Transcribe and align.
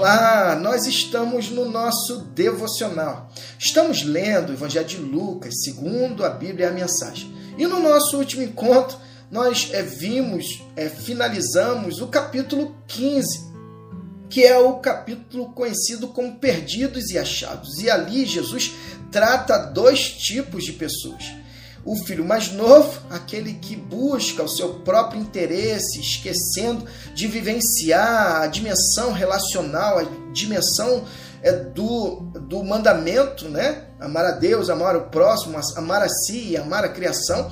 Olá, 0.00 0.58
nós 0.58 0.86
estamos 0.86 1.50
no 1.50 1.70
nosso 1.70 2.22
devocional. 2.34 3.30
Estamos 3.58 4.02
lendo 4.02 4.48
o 4.48 4.54
Evangelho 4.54 4.86
de 4.86 4.96
Lucas, 4.96 5.62
segundo 5.62 6.24
a 6.24 6.30
Bíblia 6.30 6.64
e 6.64 6.68
a 6.70 6.72
mensagem. 6.72 7.30
E 7.58 7.66
no 7.66 7.80
nosso 7.80 8.16
último 8.16 8.42
encontro, 8.42 8.96
nós 9.30 9.68
é, 9.74 9.82
vimos, 9.82 10.62
é, 10.74 10.88
finalizamos 10.88 12.00
o 12.00 12.06
capítulo 12.06 12.74
15, 12.88 13.52
que 14.30 14.42
é 14.42 14.56
o 14.56 14.78
capítulo 14.78 15.52
conhecido 15.52 16.08
como 16.08 16.38
Perdidos 16.38 17.10
e 17.10 17.18
Achados. 17.18 17.78
E 17.82 17.90
ali 17.90 18.24
Jesus 18.24 18.72
trata 19.12 19.58
dois 19.58 20.00
tipos 20.12 20.64
de 20.64 20.72
pessoas 20.72 21.40
o 21.84 21.96
filho 22.04 22.24
mais 22.24 22.52
novo, 22.52 23.00
aquele 23.10 23.54
que 23.54 23.74
busca 23.74 24.42
o 24.42 24.48
seu 24.48 24.74
próprio 24.80 25.20
interesse, 25.20 26.00
esquecendo 26.00 26.84
de 27.14 27.26
vivenciar 27.26 28.42
a 28.42 28.46
dimensão 28.46 29.12
relacional, 29.12 29.98
a 29.98 30.04
dimensão 30.32 31.04
é, 31.42 31.52
do, 31.52 32.20
do 32.48 32.62
mandamento, 32.62 33.48
né? 33.48 33.84
Amar 33.98 34.26
a 34.26 34.32
Deus, 34.32 34.68
amar 34.68 34.94
o 34.96 35.08
próximo, 35.08 35.58
amar 35.76 36.02
a 36.02 36.08
si, 36.08 36.56
amar 36.56 36.84
a 36.84 36.88
criação. 36.88 37.50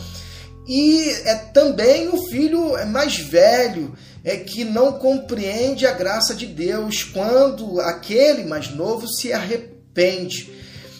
E 0.67 1.09
é 1.25 1.35
também 1.35 2.09
o 2.09 2.29
filho 2.29 2.87
mais 2.89 3.17
velho, 3.17 3.95
é 4.23 4.37
que 4.37 4.65
não 4.65 4.93
compreende 4.93 5.87
a 5.87 5.93
graça 5.93 6.35
de 6.35 6.45
Deus 6.45 7.03
quando 7.03 7.81
aquele 7.81 8.45
mais 8.45 8.71
novo 8.71 9.09
se 9.09 9.33
arrepende 9.33 10.59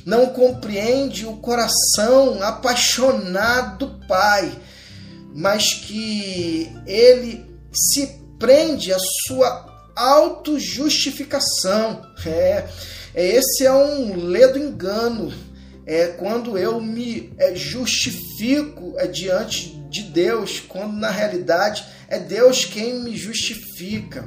não 0.09 0.27
compreende 0.31 1.27
o 1.27 1.37
coração 1.37 2.43
apaixonado 2.43 3.85
do 3.85 4.07
Pai, 4.07 4.51
mas 5.35 5.75
que 5.75 6.73
ele 6.87 7.45
se 7.71 8.19
prende 8.39 8.91
à 8.91 8.97
sua 9.27 9.91
autojustificação. 9.95 12.01
É, 12.25 12.67
é, 13.15 13.27
esse 13.37 13.67
é 13.67 13.73
um 13.73 14.17
ledo 14.17 14.59
engano. 14.59 15.31
É 15.85 16.07
quando 16.07 16.57
eu 16.57 16.81
me 16.81 17.35
é, 17.37 17.55
justifico 17.55 18.95
é, 18.97 19.07
diante 19.07 19.77
de 19.91 20.05
Deus, 20.05 20.59
quando 20.59 20.97
na 20.97 21.11
realidade 21.11 21.85
é 22.09 22.19
Deus 22.19 22.65
quem 22.65 23.01
me 23.01 23.15
justifica. 23.15 24.27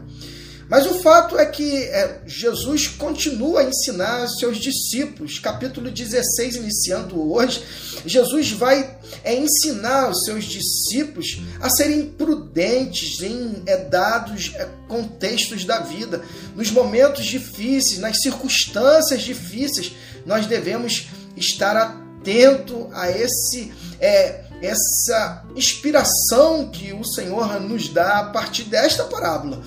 Mas 0.71 0.85
o 0.85 1.01
fato 1.01 1.37
é 1.37 1.45
que 1.45 1.83
é, 1.83 2.21
Jesus 2.25 2.87
continua 2.87 3.59
a 3.59 3.63
ensinar 3.65 4.25
seus 4.29 4.57
discípulos. 4.57 5.37
Capítulo 5.37 5.91
16, 5.91 6.55
iniciando 6.55 7.29
hoje, 7.29 7.61
Jesus 8.05 8.51
vai 8.51 8.97
é, 9.21 9.35
ensinar 9.35 10.09
os 10.09 10.23
seus 10.23 10.45
discípulos 10.45 11.41
a 11.59 11.69
serem 11.69 12.05
prudentes 12.05 13.21
em 13.21 13.61
é, 13.65 13.83
dados 13.83 14.53
contextos 14.87 15.65
da 15.65 15.81
vida. 15.81 16.21
Nos 16.55 16.71
momentos 16.71 17.25
difíceis, 17.25 17.99
nas 17.99 18.21
circunstâncias 18.21 19.23
difíceis, 19.23 19.91
nós 20.25 20.45
devemos 20.47 21.09
estar 21.35 21.75
atento 21.75 22.89
a 22.93 23.11
esse 23.11 23.73
é, 23.99 24.45
essa 24.61 25.43
inspiração 25.53 26.69
que 26.69 26.93
o 26.93 27.03
Senhor 27.03 27.59
nos 27.59 27.89
dá 27.89 28.19
a 28.19 28.25
partir 28.25 28.63
desta 28.63 29.03
parábola. 29.03 29.61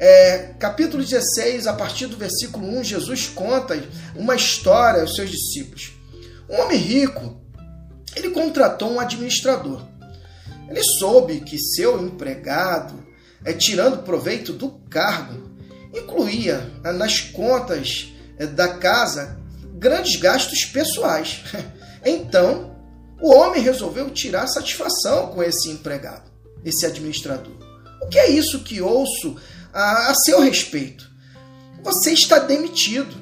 É, 0.00 0.54
capítulo 0.60 1.02
16, 1.02 1.66
a 1.66 1.72
partir 1.72 2.06
do 2.06 2.16
versículo 2.16 2.68
1, 2.78 2.84
Jesus 2.84 3.26
conta 3.26 3.82
uma 4.14 4.36
história 4.36 5.00
aos 5.00 5.16
seus 5.16 5.28
discípulos. 5.28 5.92
Um 6.48 6.60
homem 6.60 6.78
rico, 6.78 7.40
ele 8.14 8.30
contratou 8.30 8.92
um 8.92 9.00
administrador. 9.00 9.84
Ele 10.68 10.84
soube 10.84 11.40
que 11.40 11.58
seu 11.58 12.00
empregado, 12.00 12.94
é, 13.44 13.52
tirando 13.52 14.04
proveito 14.04 14.52
do 14.52 14.70
cargo, 14.88 15.50
incluía 15.92 16.70
é, 16.84 16.92
nas 16.92 17.20
contas 17.20 18.12
é, 18.38 18.46
da 18.46 18.68
casa 18.68 19.40
grandes 19.74 20.16
gastos 20.16 20.64
pessoais. 20.64 21.42
Então, 22.06 22.76
o 23.20 23.34
homem 23.34 23.60
resolveu 23.60 24.08
tirar 24.10 24.46
satisfação 24.46 25.32
com 25.32 25.42
esse 25.42 25.68
empregado, 25.68 26.30
esse 26.64 26.86
administrador. 26.86 27.52
O 28.00 28.06
que 28.06 28.20
é 28.20 28.30
isso 28.30 28.60
que 28.60 28.80
ouço 28.80 29.36
a, 29.78 30.10
a 30.10 30.14
seu 30.14 30.40
respeito. 30.40 31.08
Você 31.84 32.12
está 32.12 32.40
demitido 32.40 33.14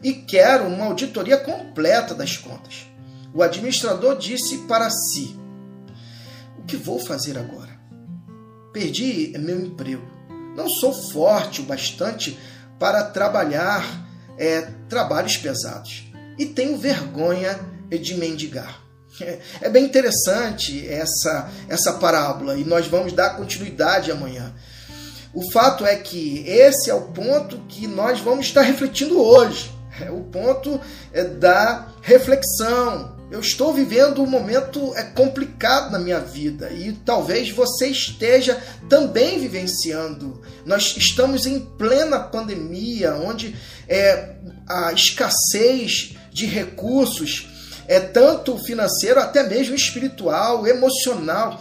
e 0.00 0.12
quero 0.12 0.68
uma 0.68 0.86
auditoria 0.86 1.36
completa 1.36 2.14
das 2.14 2.36
contas. 2.36 2.86
O 3.34 3.42
administrador 3.42 4.16
disse 4.16 4.58
para 4.68 4.88
si: 4.88 5.36
O 6.56 6.62
que 6.62 6.76
vou 6.76 7.00
fazer 7.00 7.36
agora? 7.36 7.80
Perdi 8.72 9.34
meu 9.38 9.60
emprego. 9.60 10.08
Não 10.56 10.68
sou 10.68 10.92
forte 11.10 11.60
o 11.60 11.64
bastante 11.64 12.38
para 12.78 13.02
trabalhar 13.02 13.84
é, 14.38 14.62
trabalhos 14.88 15.36
pesados 15.36 16.04
e 16.38 16.46
tenho 16.46 16.78
vergonha 16.78 17.58
de 17.88 18.14
mendigar. 18.14 18.80
É 19.60 19.68
bem 19.68 19.84
interessante 19.84 20.88
essa, 20.88 21.50
essa 21.68 21.94
parábola 21.94 22.56
e 22.56 22.64
nós 22.64 22.86
vamos 22.86 23.12
dar 23.12 23.36
continuidade 23.36 24.10
amanhã. 24.10 24.54
O 25.32 25.50
fato 25.52 25.86
é 25.86 25.96
que 25.96 26.44
esse 26.46 26.90
é 26.90 26.94
o 26.94 27.02
ponto 27.02 27.58
que 27.68 27.86
nós 27.86 28.20
vamos 28.20 28.46
estar 28.46 28.62
refletindo 28.62 29.20
hoje. 29.20 29.70
É 30.00 30.10
o 30.10 30.20
ponto 30.20 30.80
é, 31.12 31.24
da 31.24 31.88
reflexão. 32.02 33.18
Eu 33.30 33.38
estou 33.38 33.72
vivendo 33.72 34.22
um 34.22 34.26
momento 34.26 34.92
é, 34.96 35.04
complicado 35.04 35.92
na 35.92 35.98
minha 35.98 36.18
vida 36.18 36.70
e 36.70 36.92
talvez 36.92 37.50
você 37.50 37.86
esteja 37.86 38.60
também 38.88 39.38
vivenciando. 39.38 40.40
Nós 40.66 40.96
estamos 40.96 41.46
em 41.46 41.60
plena 41.60 42.18
pandemia, 42.18 43.14
onde 43.14 43.54
é, 43.88 44.34
a 44.68 44.92
escassez 44.92 46.16
de 46.32 46.46
recursos 46.46 47.48
é 47.86 48.00
tanto 48.00 48.56
financeiro, 48.58 49.20
até 49.20 49.42
mesmo 49.42 49.74
espiritual, 49.74 50.66
emocional. 50.66 51.60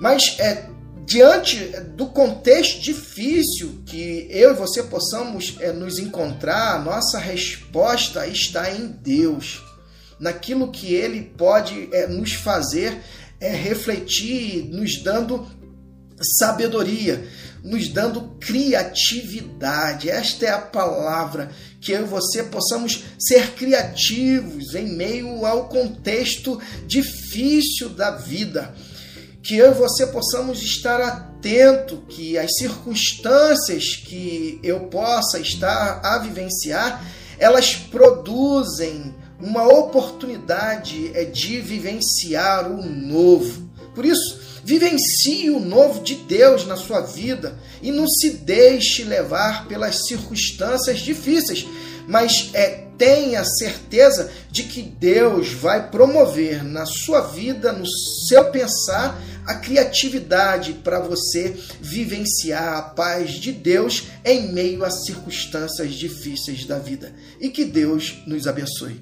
Mas 0.00 0.36
é 0.38 0.66
diante 1.08 1.56
do 1.96 2.08
contexto 2.08 2.82
difícil 2.82 3.82
que 3.86 4.26
eu 4.28 4.50
e 4.50 4.54
você 4.54 4.82
possamos 4.82 5.56
é, 5.58 5.72
nos 5.72 5.98
encontrar, 5.98 6.84
nossa 6.84 7.18
resposta 7.18 8.26
está 8.26 8.70
em 8.70 8.88
Deus, 8.88 9.62
naquilo 10.20 10.70
que 10.70 10.94
Ele 10.94 11.22
pode 11.22 11.88
é, 11.92 12.06
nos 12.06 12.34
fazer 12.34 12.98
é, 13.40 13.48
refletir, 13.48 14.68
nos 14.70 15.02
dando 15.02 15.48
sabedoria, 16.38 17.26
nos 17.64 17.88
dando 17.88 18.36
criatividade. 18.38 20.10
Esta 20.10 20.44
é 20.44 20.50
a 20.50 20.58
palavra 20.58 21.50
que 21.80 21.90
eu 21.90 22.02
e 22.02 22.06
você 22.06 22.42
possamos 22.42 23.04
ser 23.18 23.52
criativos 23.52 24.74
em 24.74 24.94
meio 24.94 25.46
ao 25.46 25.70
contexto 25.70 26.60
difícil 26.86 27.88
da 27.88 28.10
vida 28.10 28.74
que 29.42 29.56
eu 29.56 29.70
e 29.70 29.74
você 29.74 30.06
possamos 30.06 30.62
estar 30.62 31.00
atento 31.00 32.02
que 32.08 32.36
as 32.36 32.56
circunstâncias 32.56 33.96
que 33.96 34.58
eu 34.62 34.80
possa 34.80 35.38
estar 35.38 36.00
a 36.04 36.18
vivenciar, 36.18 37.04
elas 37.38 37.74
produzem 37.74 39.14
uma 39.40 39.66
oportunidade 39.66 41.12
é, 41.14 41.24
de 41.24 41.60
vivenciar 41.60 42.70
o 42.70 42.84
novo. 42.84 43.68
Por 43.94 44.04
isso, 44.04 44.40
vivencie 44.64 45.50
o 45.50 45.60
novo 45.60 46.02
de 46.02 46.16
Deus 46.16 46.66
na 46.66 46.76
sua 46.76 47.00
vida 47.00 47.58
e 47.80 47.92
não 47.92 48.08
se 48.08 48.30
deixe 48.30 49.04
levar 49.04 49.68
pelas 49.68 50.06
circunstâncias 50.06 50.98
difíceis, 50.98 51.66
mas 52.08 52.50
é, 52.52 52.87
tenha 52.98 53.44
certeza 53.44 54.30
de 54.50 54.64
que 54.64 54.82
Deus 54.82 55.52
vai 55.52 55.88
promover 55.88 56.64
na 56.64 56.84
sua 56.84 57.20
vida, 57.20 57.72
no 57.72 57.86
seu 57.86 58.50
pensar, 58.50 59.18
a 59.46 59.54
criatividade 59.54 60.74
para 60.74 61.00
você 61.00 61.56
vivenciar 61.80 62.76
a 62.76 62.82
paz 62.82 63.30
de 63.30 63.52
Deus 63.52 64.08
em 64.22 64.52
meio 64.52 64.84
às 64.84 65.06
circunstâncias 65.06 65.94
difíceis 65.94 66.66
da 66.66 66.78
vida. 66.78 67.14
E 67.40 67.48
que 67.48 67.64
Deus 67.64 68.22
nos 68.26 68.46
abençoe. 68.46 69.00